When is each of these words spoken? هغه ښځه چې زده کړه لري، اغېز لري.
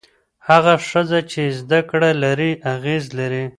هغه 0.49 0.73
ښځه 0.89 1.19
چې 1.31 1.41
زده 1.59 1.79
کړه 1.89 2.11
لري، 2.23 2.51
اغېز 2.73 3.05
لري. 3.19 3.45